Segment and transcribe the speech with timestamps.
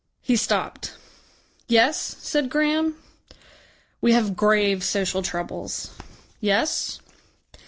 [0.23, 0.93] He stopped.
[1.67, 2.95] "Yes?" said Graham.
[4.01, 5.91] "We have grave social troubles."
[6.39, 6.99] "Yes?"